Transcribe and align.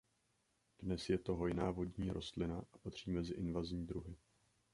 Dnes 0.79 1.09
je 1.09 1.17
to 1.17 1.35
hojná 1.35 1.71
vodní 1.71 2.11
rostlina 2.11 2.59
a 2.73 2.77
patří 2.77 3.11
mezi 3.11 3.33
invazní 3.33 3.87
druhy. 3.87 4.15